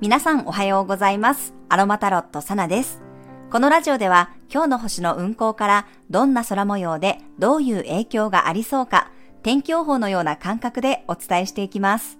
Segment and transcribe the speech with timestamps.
[0.00, 1.54] 皆さんおはようございます。
[1.68, 3.02] アロマタロットサナです。
[3.50, 9.10] このラジオでは今日の星の運行からどんな空模様でどういう影響がありそうか、
[9.42, 12.16] 天気予報のような感覚でお伝えしていきます。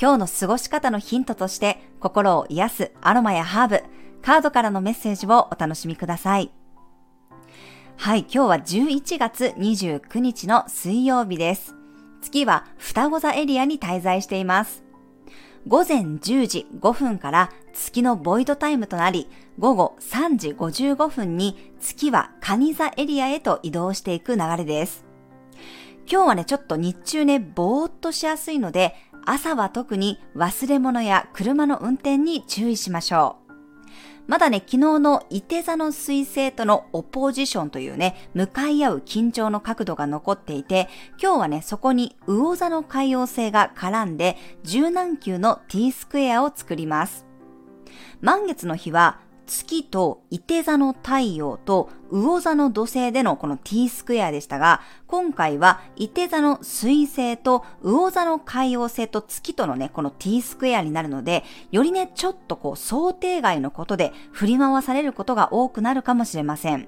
[0.00, 3.82] 今日の過ごし方のヒントとして心を癒すアロマやハーブ、
[4.22, 6.52] カードからのメッセージをお楽しみください。
[7.96, 11.74] はい、今日は11月29日の水曜日です。
[12.22, 14.84] 月は双子座エリアに滞在しています。
[15.66, 19.28] 午前10時5分から月のボイドタイムとなり、
[19.58, 25.04] 午後3時55分に月はカニ座エリアへと移動していく流れです。
[26.10, 28.96] 今日はね、ちょっと日中ね、ぼーっとしやすいので、
[29.26, 33.39] 朝は特に忘れ物や車の運転に注意しましょう。
[34.30, 40.88] まだね、昨日の伊手座の水星とのオポジションというね、向かい合う緊張の角度が残っていて、
[41.20, 47.26] 今日はね、そこに魚座の海洋星が絡んで、柔軟球の t スクエアを作ります。
[48.20, 49.18] 満月の日は、
[49.50, 66.86] 月と伊手座の太陽と魚座の土星でのこの t スクエアでしたが、今回は伊手座の水星と魚座の海洋星と月とのね、この t スクエアになるので、よりね、ちょっとこう想定外のことで振り回されることが多くなるかもしれません。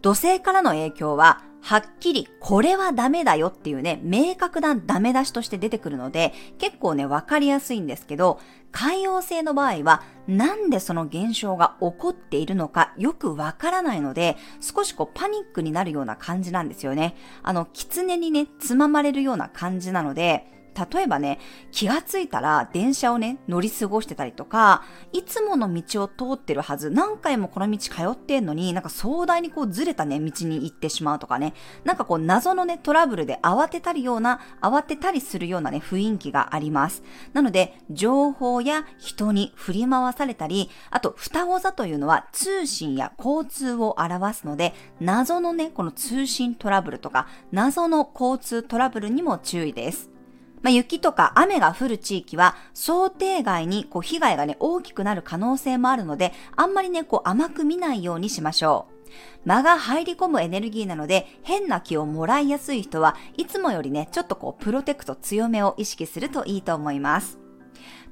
[0.00, 8.40] 土星からの影響は、はっきりこれはダメだよっていうね、明確なダメ出しとして出てくるので、結構ね、わかりやすいんですけど、
[8.72, 17.14] 海洋性の場合は、なんでその現象が起こっているのかよくわからないので、少しこうパニックになるような感じなんですよね。
[17.42, 20.57] あの、狐にね、つままれるような感じなので、
[20.92, 21.38] 例えばね、
[21.72, 31.54] 気がついたら電車をね、乗り過ごしてたりとか、いつもの道を通ってるはず、何回もこの道通ってんのに、なんか壮大にこうずれたね、道に行ってしまうとかね、
[31.84, 37.02] なんかこう謎のね、トラブルで慌てたりような、慌てたりするようなね、雰囲気があります。
[37.32, 50.17] なので、情報や人に振り回されたり、あと、双子座というのは通信や交通を表すので、謎のね、この通信トラブルとか、謎の交通トラブルにも注意です。
[50.62, 58.98] まあ、雪とか雨が降る地域は想定外にこう被害がね大きくなる可能性もあるのであんまりねこう甘く見ないようにしましょう。
[59.46, 67.47] 間が入り込むエネルギーなので変な気をもらいやすい人はいつもよりねちょっとこうプロテクト強めを意識するといいと思います。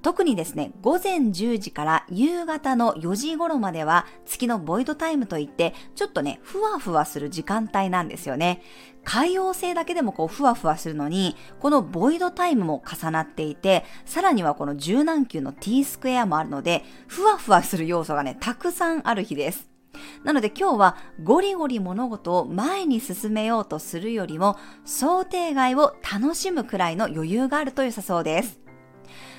[0.02, 8.62] 特にですね、午前10時から夕方の4時頃までは月のボイドタイムといって、ちょっとね、ふわふわする時間帯なんですよね。
[9.04, 19.76] 海洋性だけでもこうふわふわするのに、このボイドタイムも重なっていて、さらにはこの柔軟球の t スクエアもあるので、ふわふわする要素がね、たくさんある日です。
[20.24, 28.65] なので今日はゴリゴリ物事を前に進めようとするよりも想定外を楽しむくらいの余裕があると良さそうです。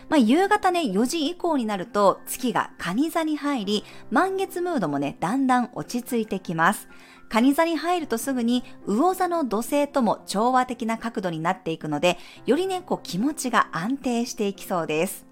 [0.10, 6.88] まあ、夕方ね、4時以降になると月が蟹座に入り、満月ムードもね、だんだん落ち着いてきます。
[7.30, 15.28] 蟹座に入るとすぐに魚座の土星とも調和的な角度になっていくので、よりね、こう気持ちが安定していきそうです。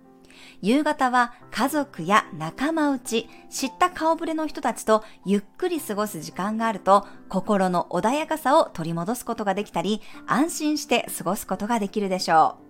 [0.62, 12.65] 夕方は家族や仲間内、知った顔ぶれの人たちとゆっくり過ごす時間があると、心の穏やかさを取り戻すことができたり、安心して過ごすことができるでしょう。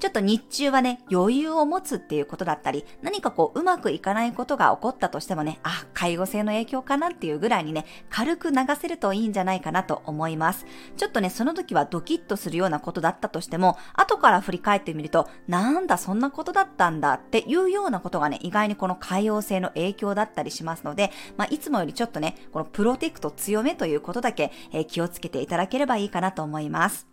[0.00, 10.66] ちょっと日中はね、余裕を持つっていうことだったり、何かこう、うまくいかないことが起こったとしてもね、あ、介護性の影響かなっていうぐらいにね、軽く流せるといいんじゃないかなと思います。
[10.96, 27.11] ちょっとね、その時はドキッとするようなことだったとしても、後から振り返ってみると、なんだ、そんなことだったんだっていうようなことがね、意外にこの海洋性の影響だったりしますので、まあ、いつもよりちょっとね、このプロテクト強めということだけ、えー気をつけていただければいいかなと思います。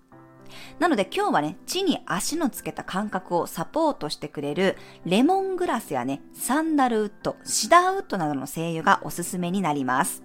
[0.79, 10.23] なので今日はね、地に足のつけた感覚をサポートしてくれるレモングラスやね、サンダルウッド、シダーウッドなどの精油がおすすめになります。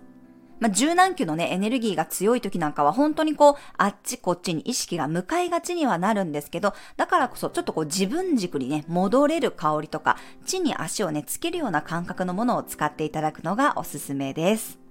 [0.61, 14.84] まあ、柔軟球のね、エネルギーが強い時なんかは本当にこう、あっちこっちに意識が向かいがちにはなるんですけど、だからこそちょっとこう自分軸にね、戻れる香りとか、地に足をね、つけるような感覚のものを使っていただくのがおすすめです。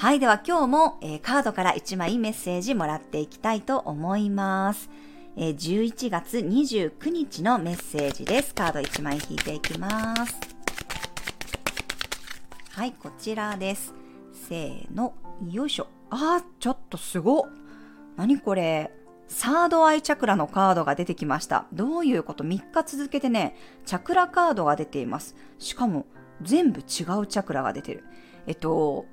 [0.00, 0.18] はい。
[0.18, 4.88] では今日も、えーカードから1枚メッセージもらっていきたいと思います。
[5.36, 8.54] えー11月29日のメッセージです。
[8.54, 10.40] カード1枚引いていきます。
[12.70, 13.92] はい、こちらです。
[14.32, 15.12] せーの、
[15.50, 15.88] よいしょ。
[16.08, 17.42] あー、ちょっとすごっ。
[18.16, 18.90] 何これ。
[19.28, 21.66] サードアイチャクラのカードが出てきました。
[21.74, 23.54] どういうこと ?3 日続けてね、
[23.84, 25.36] チャクラカードが出ています。
[25.58, 26.06] しかも、
[26.40, 28.04] 全部違うチャクラが出てる。
[28.46, 29.04] えっと、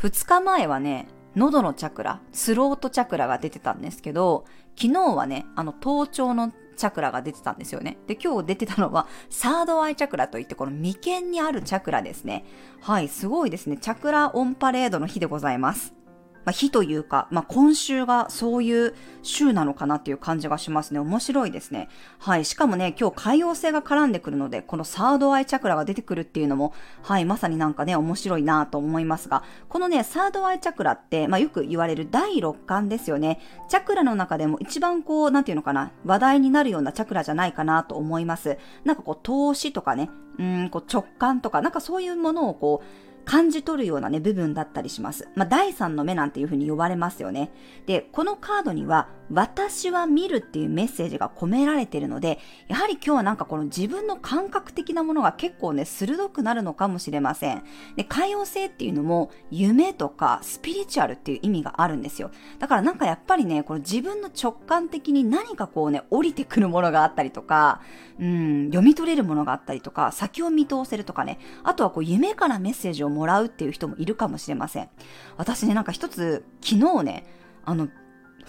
[0.00, 4.44] 2日前はね、喉のチャクラ、スロートチャクラが出てたんですけど、
[4.80, 7.98] 昨日はね、あの頭頂のチャクラが出てたんですよね。
[8.06, 12.44] で、今日出てたのはサードアイチャクラといってこの眉間にあるチャクラですね。
[12.80, 13.76] はい、すごいですね。
[13.76, 15.97] チャクラオンパレードの日でございます。
[16.44, 21.00] まあ、日というか、まあ、今週がそういう週なのかなっていう感じがしますね。
[21.00, 21.88] 面白いですね。
[22.18, 22.44] はい。
[22.44, 33.40] しかもね、今日海洋星が絡んでくるので、このサードアイチャクラが出てくるっていうのも、はい、まさになんかね、面白いなと思いますが、このね、サードアイチャクラって、まあ、よく言われる第六感ですよね。
[33.68, 38.58] チャクラの中でも一番こう、なんていうのかな、話題になるようなチャクラじゃないかなと思います。
[38.84, 45.28] なんかこう、投資とかね、うん、こう直感とか、なんかそういうものをこう、感じ取るようなね、部分だったりします。
[45.34, 47.50] まあ、第三の目なんていうふうに呼ばれますよね。
[47.84, 52.38] で、このカードには、私は見るっていうメッセージが込められているので、
[52.68, 57.62] やはり今日はなんかこの自分の感覚的なものが結構ね、鋭くなるのかもしれません。
[57.96, 62.30] で、海洋性っていうのも、夢とかスピリチュアルっていう意味があるんですよ。
[62.58, 67.82] だからなんかやっぱりね、この自分の直感的に何かこうね、降りてくるものがあったりとか、
[68.18, 74.88] うん、読み取れるものがあったりとか、先を見通せるとかね、あとはこう夢からメッセージをもらうっていう人もいるかもしれません。
[75.36, 77.26] 私ね、なんか一つ、昨日ね、
[77.64, 77.88] あの、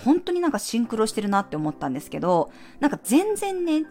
[0.04, 3.86] 本当になんかシンクロしてるなって思ったんですけど、なんか全然ね、違う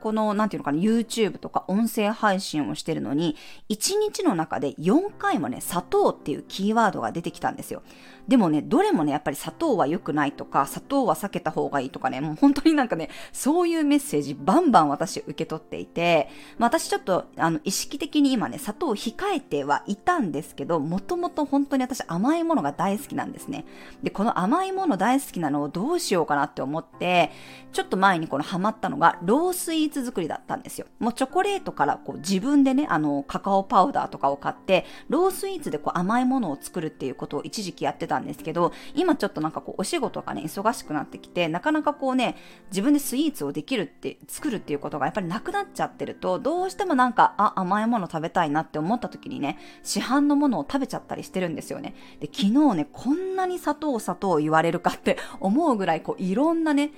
[0.00, 3.36] この、なんていうのかな、YouTube とか音声配信をしてるのに、
[3.70, 7.82] 1日の中で4回もね、砂糖っていうキーワードが出てきたんですよ。
[8.28, 23.66] でもね、どれもね、やっぱり砂糖は良くないとか、砂糖は避けた方がいいとかね、もう本当になんかね、そういうメッセージバンバン私受け取っていて、まあ、私ちょっと、あの、意識的に今ね、砂糖を控えてはいたんですけど、もともと本当に私甘いものが大好きなんですね。
[24.02, 27.30] で、この甘いもの大好きなのをどうしようかなって思って、
[27.72, 30.86] ちょっと前にこのハマったのが、ロースイーツ作りだったんですよ。
[30.98, 42.36] もうチョコレートからこう自分でね、あの、カカオパウダーとかを買って、ロースイーツでこう甘いものを作るっていうことを一時期やってたんですけど、今ちょっとなんかこうお仕事がね、忙しくなってきて、なかなかこうね、
[42.70, 51.94] 自分でスイーツをできるって、作るっていうことがやっぱりなくなっちゃってると、どうしてもなんか、あ、甘いもの食べたいなって思った時にね、市販のものを食べちゃったりしてるんですよね。
[52.20, 56.90] で、昨日ね、こんなに砂糖砂糖言われるかって思うぐらい、こういろんなね、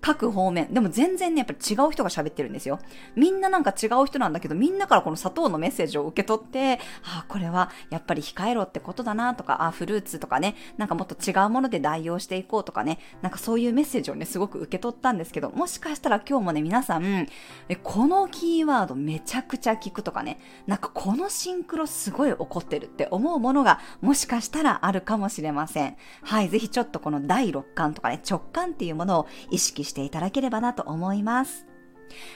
[0.00, 0.72] 各方面。
[0.72, 2.78] でも全然ね、やっぱり違う人が喋ってるんですよ。
[3.14, 17.28] みんななんか違う人なんだけど、みんなからこの砂糖のメッセージを受け取って、ああ、これはやっぱり控えろってことだなとか、ああ、フルーツとかね、なんかもっと違うもので代用していこうとかね、なんかそういうメッセージをね、すごく受け取ったんですけど、もしかしたら今日もね、皆さん、
[17.68, 25.96] えこのキーワードめちゃくちゃ聞くとかね、なんかこのシンクロすごい起こってるって思うものがもしかしたらあるかもしれません。
[26.22, 31.66] はい、ぜひちょっとこの第六感とかね、直感っていうものを意識識していただければなと思います。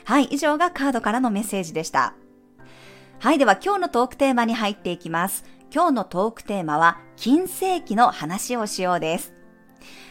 [0.04, 2.14] はい、以上がカードからのメッセージでした。
[3.18, 5.44] はい、では今日のトークテーマに入っていきます。
[5.72, 9.32] 今日のトークテーマは、金世紀の話をしようです。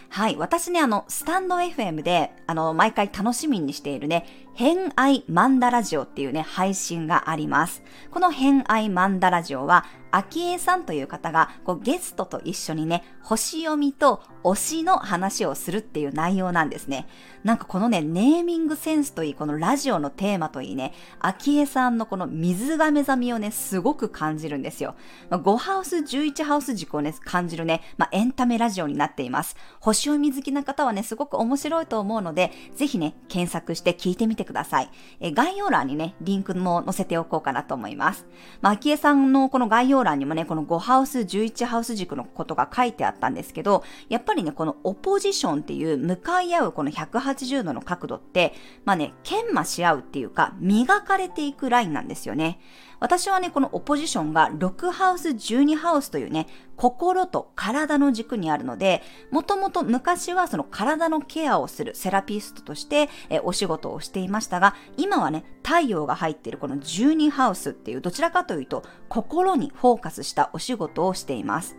[0.10, 0.36] はい。
[0.36, 7.82] 私ね、あの、スタンド FM で、あの、毎回楽しみにしているね、偏愛マンダラジオっていうね、配信があります。
[8.12, 17.08] この偏愛マンダラジオは、秋江さんという方がこうゲストと一緒にね、星読みと推しの話をするっていう内容なんですね。
[17.44, 24.96] なんかこのね、ネーミングセンスといい、このラジオのテーマといいね、秋江さんのこの水が目覚みをね、すごく感じるんですよ。
[25.32, 29.56] まあ、5ハウス、11ハウス軸をね、感じるね、まあ、エンタメラジオになっています。
[29.80, 34.90] 星読み好きな方はね、すごく面白いと思うので、ぜひね、検索して聞いてみてください。
[35.20, 38.28] え概要欄にね、リンクも載せておこうかなと思います。
[38.62, 48.54] まあ、秋江さんのこの概要要欄にもね、この5ハウス、11ハウス軸のことが書いてあったんですけど、やっぱりね、このオポジションっていう向かい合うこの180度の角度って、
[48.86, 52.60] まあね、研磨し合うっていうか、磨かれていくラインなんですよね。
[53.00, 56.48] 私はね、このオポジションが6ハウス、12ハウスというね、
[56.84, 71.78] 心と体の軸にあるので、もともと昔はその体のケアをするセラピストとしてえお仕事をしていましたが、今はね、太陽が入っているこの12ハウスっていうどちらかというと心にフォーカスしたお仕事をしています。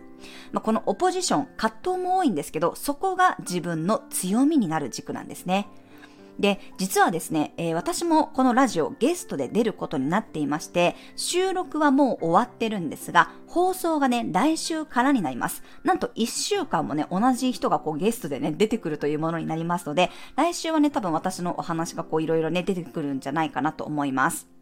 [0.51, 5.67] まあ、このオポジション、葛藤も多いんですけど、そこが自分の強みになる軸なんですね。
[6.39, 15.63] で、実はですね、えー、私もこのラジオゲストで出ることになっていまして、収録はもう終わってるんですが、放送がね、来週からになります。
[15.83, 24.55] なんと1週間もね、同じ人がこうゲストでね、出てくるというものになりますので、来週はね、多分私のお話がこういろいろね、出てくるんじゃないかなと思います。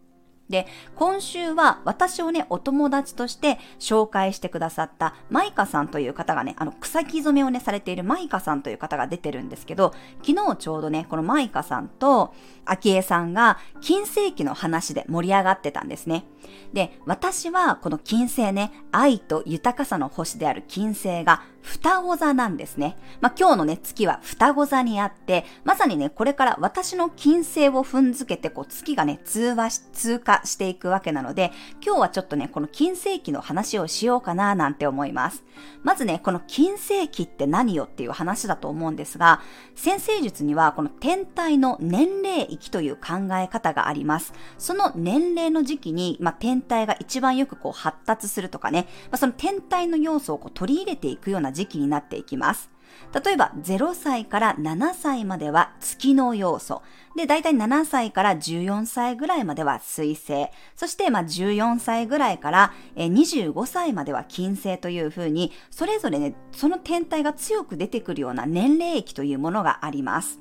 [0.50, 12.34] で、今週は私をね、お友達として紹介してくださったマイカさんという方がね、あの、草木染めをね、されているマイカさんという方が出てるんですけど、昨日ちょうどね、このマイカさんと、
[12.66, 16.26] アキエさんが金星期の話で盛り上がってたんですね。
[16.74, 22.98] で、私はこの金星ね、愛と豊かさの星である金星が双子座なんですね。
[23.22, 31.52] まあ、今日のね、月は双子座にあって、まさにね、これから私の金星を踏んづけて、こう、月がね、通話し、通過していくわけなので、
[31.84, 35.44] 今日はちょっとね、この金星期の話をしようかな、なんて思います。
[35.84, 39.42] まずね、この金星期って何よっていう話だと思うんですが、
[39.76, 44.34] 先生術には、この天体の年齢域という考え方があります。
[44.58, 52.74] その年齢の時期に、まあ、天体が一番よくこう発達するとかね、まあ、その天体の要素をこう取り入れていくような時期になっていきます。
[53.14, 56.82] 例えば0歳から7歳までは月の要素。
[57.16, 60.48] で、だいたい7歳から14歳ぐらいまでは水星。
[60.76, 70.40] そして、まあ、14歳ぐらいから25歳までは金星というふうに、それぞれね、その天体が強く出てくるような年齢域というものがあります。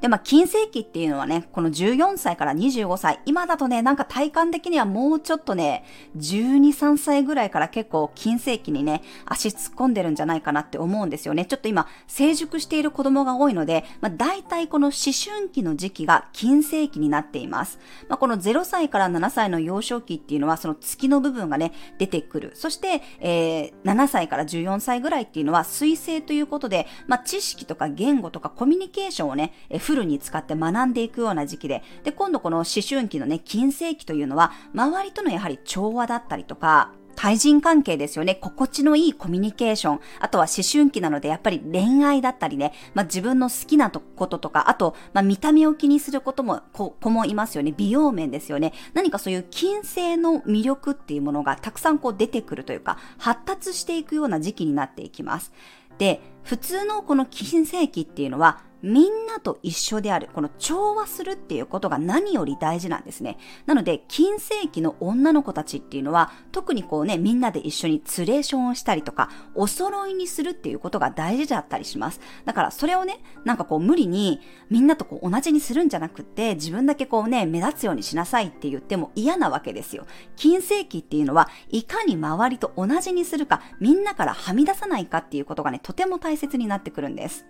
[0.00, 5.84] で、まあ、金世紀っていうのはね、この14歳から25歳、今だとね、なんか体感的にはもうちょっとね、
[6.16, 11.46] 12、3歳ぐらいから結構金世紀にね、足突っ込んでるんじゃないかなって思うんですよね。
[11.46, 17.78] ちょっと今、成熟している子供が多いので、まあ、大体この思春期の時期が金世紀になっています。
[18.08, 22.52] まあ、この0歳から7歳の幼少期っていうのは、その月の部分がね、出てくる。
[22.54, 29.52] そして、えー、7歳から14歳ぐらいっていうのは、水星ということで、まあ、知識とか言語とかコミュニケーションをね、
[29.86, 38.34] フルに使って学んでいくような時期で、で、今度この思春期のね、金星期というのは、周りとのやはり調和だったりとか、対人関係ですよね。
[38.34, 40.00] 心地のいいコミュニケーション。
[40.18, 42.72] あとは思春期なのでやっぱり恋愛だったりね。
[42.94, 47.72] まあ、自分の好きなこととか、あと、まあ、見た目を気にすることも、子もいますよね。
[47.74, 48.72] 美容面ですよね。
[48.92, 55.52] 何かそういう金星の魅力っていうものがたくさんこう出てくるというか、発達していくような時期になっていきます。
[55.98, 63.36] で、普通のこの金星期っていうのは、みんなと一緒である、この調和するっていうことが何より大事なんですね。
[63.66, 72.20] なので、金世紀の女の子たちっていうのは、特にこうね、みんなで一緒にツレーションをしたりとか、お揃いにするっていうことが大事だったりします。
[72.44, 74.40] だから、それをね、なんかこう無理に、
[74.70, 80.06] みんなとこう同じにするんじゃなくって、自分だけこうね、目立つようにしなさいって言っても嫌なわけですよ。
[80.36, 87.46] 金世紀っていうのは、いかに周りと同じにするか、みんなからはみ出さないかっていうことがね、とても大切になってくるんです。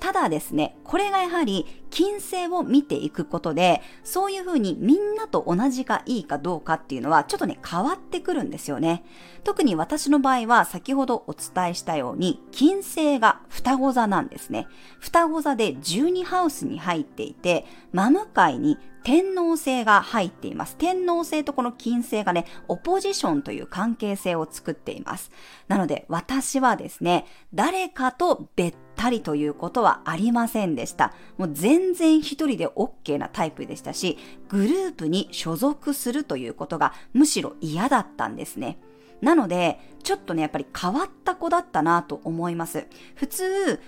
[0.00, 9.04] ただですね、これがやはり金星を見ていくことで、そういうふうにみんなと同じがいいかどうかっていうのはちょっとね、変わってくるんですよね。
[9.44, 14.68] 特に私の場合は先ほどお伝えしたように、金星が双子座なんですね。
[15.00, 20.76] 双子座で12ハウスに入っていて、真向かいに天皇星が入っています。
[20.76, 25.30] 天皇星とこの金星がね、オポジションという関係性を作っています。
[25.68, 31.14] なので私はですね、誰かと別たりということはありませんでした。
[31.38, 34.18] もう全然一人で OK なタイプでしたし、
[34.50, 38.78] グループに所属するということがむしろ嫌だったんですね。
[39.22, 42.86] なので、ちょっとね、やっぱり変わった子だったなと思います。
[43.14, 43.80] 普通、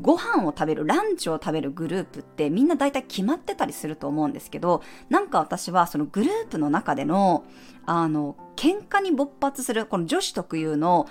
[0.00, 7.44] ご飯を食べる、ランチを食べるグループってみんな大体決まってたりすると思うんですけど、なんか私はそのグループの中での、
[7.86, 11.06] あの、喧嘩に勃発する、この女子特有の、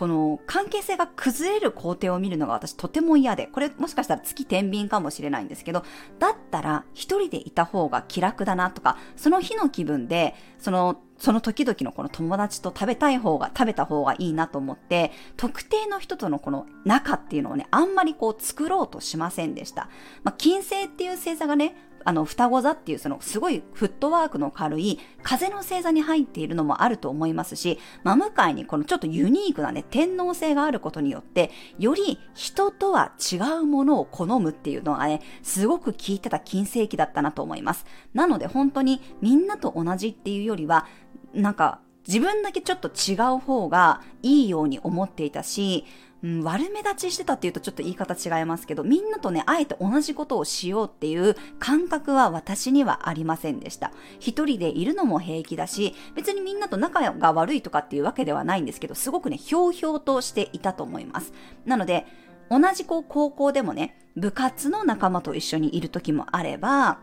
[0.00, 5.84] この関係性が崩れる工程を見るのが私とても嫌で、これもしかしたら月天秤かもしれないんですけど、
[6.18, 19.90] だったら一人でいた方が気楽だなとか、その日の気分で、そのその時々のこの友達と食べたい方が、食べた方がいいなと思って、特定の人とのこの仲っていうのをね、あんまりこう作ろうとしませんでした。
[20.22, 37.86] まあ、金星っていう星座がね、あの、双子座っていうそのすごいフットワークの軽い風の星座に入っているのもあると思いますし、真向かいにこのちょっとユニークなね、天皇星があることによって、より人とは違うものを好むっていうのがね、すごく効いてた金星期だったなと思います。
[38.14, 40.86] なので本当にみんなと同じっていうよりは、
[41.34, 45.84] なんか自分だけちょっと違う方がいいように思っていたし、
[46.22, 53.92] うん、悪目立ちしてたっていうとちょっと言い方違いますけど、みんなとね、あえて同じことをしようっていう感覚は私にはありませんでした。
[54.18, 61.32] 一人でいるのも平気だし、別にみんなと仲が悪いとかっていうわけではないんですけど、すごくね、ひょうひょうとしていたと思います。
[61.64, 62.06] なので、
[62.50, 66.98] 同じこう高校でもね、部活の仲間と一緒にいる時もあれば、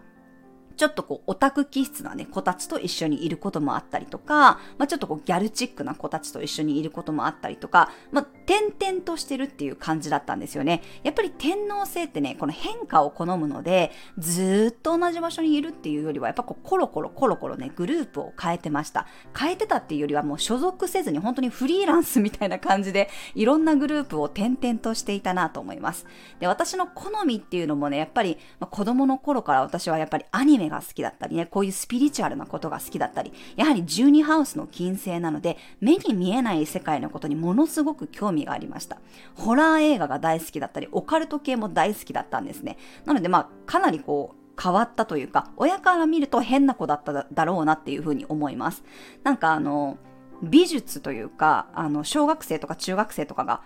[0.77, 10.81] ちょっとこうオタク気質なね、子たちと一緒にいることもあったりとか、まあ、ちょっとこうギャルチックな子たちと一緒にいることもあったりとか、まあ、点々としてるっていう感じだったんですよね。
[11.03, 19.07] やっぱり天皇制ってね、この変化を好むので、ずっと同じ場所にいるっていうよりは、やっぱこうコロコロコロコロね、グループを変えてました。
[19.37, 26.05] 変えてたっていうよりはもう所属せずに本当にフリーランスみたいな感じで、いろんなグループを転々としていたなと思います。
[26.39, 38.99] で、私の好みっていうのもね、やっぱり、まあ、子供の頃から私はやっぱりアニメが好きだったりね、こういうスピリチュアルなことが好きだったり、やはり12ハウスの金星なので、目に見えない世界のことにものすごく興味がありました。
[39.35, 42.77] ホラー映画が大好きだったり、オカルト系も大好きだったんですね。
[43.05, 48.83] なのでまあ、かなりこう、変わったというか、親から見ると変な子だっただろうなっていうふうに思います。
[49.23, 49.97] なんかあの、
[50.43, 53.61] 美術というか、あの、小学生とか中学生とかが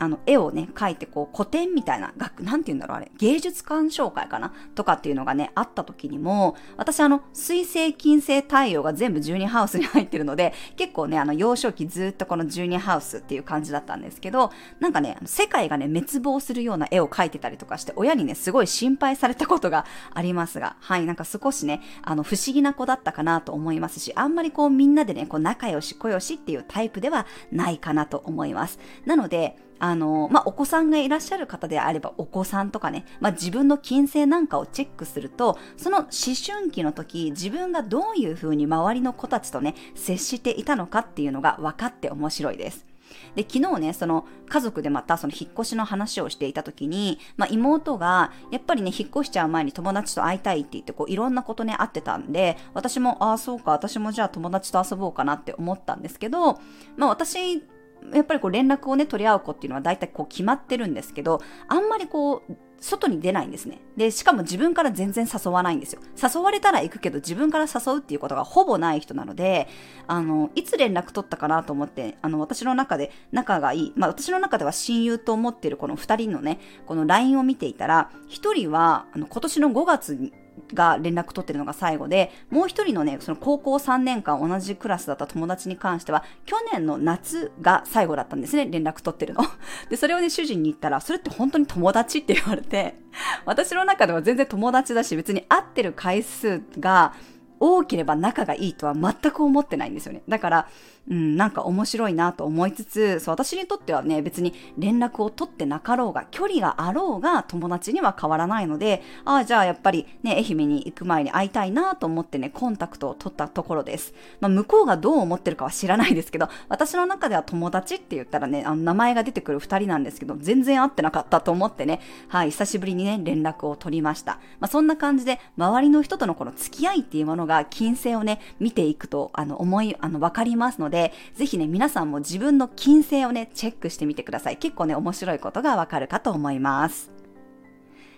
[0.00, 4.54] あの、絵をね、描いて、こう、古典みたいな、学、なんて言うんだろう、あれ、芸術鑑賞会かな？
[4.74, 28.78] とかっていうのがね、あった時にも、私あの、水星、金星、太陽が全部12ハウスに入ってるので、結構ね、あの、幼少期ずっとこの12ハウスっていう感じだったんですけど、なんかね、世界がね、滅亡するような絵を描いてたりとかして、親にね、すごい心配されたことがありますが、はい、なんか少しね、あの、不思議な子だったかなと思いますし、あんまりこう、みんなでね、こう、仲良し、小良しっていうタイプではないかなと思います。
[29.04, 36.06] なので、あの、まあ、お子さんがいらっしゃる方であれば、お子さんとかね、まあ、自分の金星なんかをチェックすると、その思
[36.46, 42.86] 春期の時、自分がどういうふうに周りの子たちとね、接していたのかっていうのが分かって面白いです。
[43.34, 56.60] で、昨日ね、その家族でまたその引っ越しの話をしていた時に、まあ、妹が、やっぱりね、引っ越しちゃう前に友達と会いたいって言って、こう、いろんなことね、会ってたんで、私も、ああ、そうか、私もじゃあ友達と遊ぼうかなって思ったんですけど、
[56.96, 57.62] まあ、私
[58.12, 63.78] やっぱりこう連絡をね、取り合う子っていうのは大体こう決まってるんですけど、あんまりこう、外に出ないんですね。
[63.96, 66.00] で、しかも自分から全然誘わないんですよ。
[66.16, 69.68] 誘われたら行くけど自分から誘うっていうことがほぼない人なので、
[70.06, 80.32] あの、いつ連絡取ったかなと思って、あの、私の中で仲がいい、まあ私の中では親友と思ってるこの二人のね、この LINE を見ていたら、一人は、あの、今年の5月、
[80.74, 89.42] が連絡取ってるのが最後で、もう一人のね、その高校3年間同じクラスだった友達に関しては、去年の夏が最後だったんですね、連絡取ってるの。
[89.90, 92.96] で、それをね、主人に言ったら、それって本当に友達って言われて、
[93.44, 97.14] 私の中では全然友達だし、別に会ってる回数が
[97.58, 100.22] 多ければ仲がいいとは全く思ってないんですよね。
[100.28, 100.68] だから、
[101.08, 114.14] うん、なんか面白いなと思いつつ、そう、私にとってはね、別に連絡を取ってなかろうが、距離があろうが友達には変わらないので、ああ、じゃあやっぱりね、愛媛に行く前に会いたいなと思ってね、コンタクトを取ったところです。
[114.40, 124.38] まあ、向こうがどう思ってるかは知らないですけど、私の中では友達って言ったらね、あの名前が出てくる二人なんですけど、全然会ってなかったと思ってね、はい、久しぶりにね、連絡を取りました。
[124.60, 134.56] まあ、そんな感じで、周りの人とのこの付き合いっていうものが、金星をね、見ていくと、あの、思い、あの、わかりますのでので、ぜひね、皆さんも自分の金星をね、チェックしてみてください。
[134.56, 137.12] 結構ね、面白いことがわかるかと思います。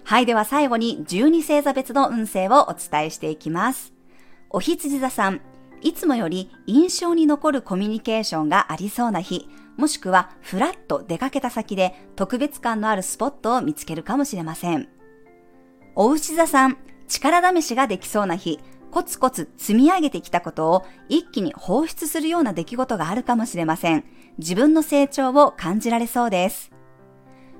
[0.05, 3.93] はい、では最後に12星座別の運勢をお伝えしていきます。
[4.51, 5.41] お羊座さん、
[5.81, 14.89] いつもより印象に残るコミュニケーションがありそうな日、もしくはふらっと出かけた先で特別感のあるスポットを見つけるかもしれません。
[15.95, 18.59] お牛座さん、力試しができそうな日、
[18.93, 24.05] コツコツ積み上げてきたことを一気に放出するような出来事があるかもしれません。
[24.37, 26.71] 自分の成長を感じられそうです。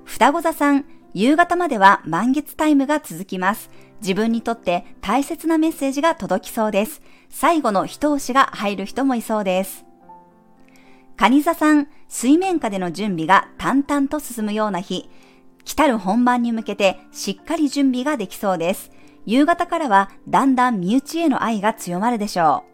[0.05, 3.71] 双子座さん、夕方までは満月タイムが続きます。
[4.03, 7.01] 自分にとって大切なメッセージが届きそうです。
[7.31, 9.87] 最後の一押しが入る人もいそうです。
[11.17, 15.09] 蟹座さん、水面下での準備が淡々と進むような日、
[15.65, 18.91] 来たる本番に向けてしっかり準備ができそうです。
[19.27, 22.65] 夕方からはだんだん身内への愛が強まるでしょ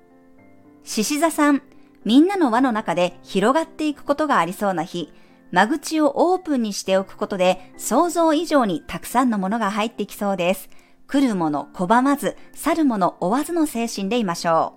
[0.84, 0.88] う。
[0.88, 1.62] 獅子座さん、
[2.04, 5.12] みんなの輪の中で広がっていくことがありそうな日、
[5.50, 10.70] 間口をオープンにしておくことで想像以上にたくさんのものが入ってきそうです。
[11.06, 14.74] 来るもの拒まず、去るもの追わずの精神でいましょ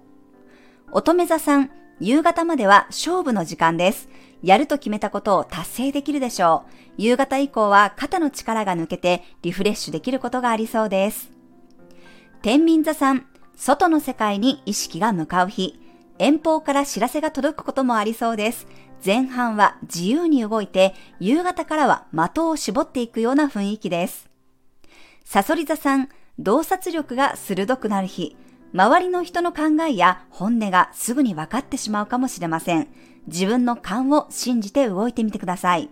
[0.89, 0.97] う。
[0.97, 4.09] 乙女座さん、夕方までは勝負の時間です。
[4.41, 6.71] やると決めたことを達成できるでしょう。
[6.97, 11.31] 夕方以降は肩の力が抜けてリフレッシュできることがありそうです。
[12.43, 15.79] 天秤座さん、外の世界に意識が向かう日、
[16.17, 18.65] 遠方から知らせが届くこともありそうです。
[19.05, 24.27] 前半は自由に動いて、夕方からは的を絞っていくような雰囲気です。
[25.23, 28.35] サソリ座さん、洞察力が鋭くなる日、
[28.73, 32.87] 周りの人の考えや本音がすぐに分かってしまうかもしれません。
[33.27, 35.91] 自分の勘を信じて動いてみてください。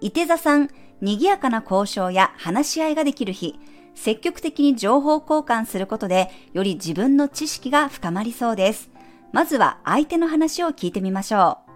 [0.00, 3.60] 伊手座さん、賑やかな交渉や話し合いができる日、
[3.94, 8.90] 積極的に情報交換することで、より自分の知識が深まりそうです。
[9.32, 11.70] まずは相手の話を聞いてみましょう。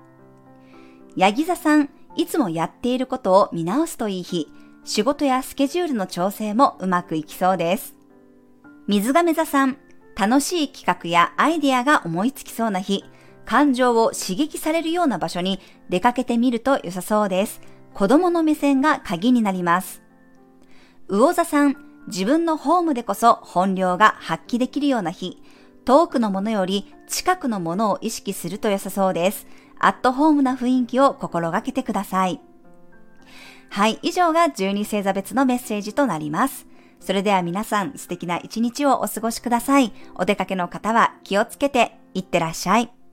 [1.17, 4.49] ヤギ座さん、いつもやっていることを見直すといい日、
[4.85, 7.95] 仕事やスケジュールの調整もうまくいきそうです。
[8.87, 9.79] 水亀座さん、
[10.17, 13.05] 楽しい企画やアイデアが思いつきそうな日、
[13.45, 17.61] 感情を刺激されるような場所に出かけてみると良さそうです。
[17.93, 20.03] 子供の目線が鍵になります。
[21.09, 25.43] 魚座さん、自分のホームでこそ本領が発揮できるような日、
[25.85, 29.47] 遠くのものより近くのものを意識すると良さそうです。
[29.79, 32.41] アットホームな雰囲気を心がけてください。
[33.71, 36.67] はい、以上が12星座別のメッセージとなります。
[37.01, 39.93] それでは皆さん素敵な一日をお過ごしください。
[40.15, 43.04] お出かけの方は気をつけていってらっしゃい。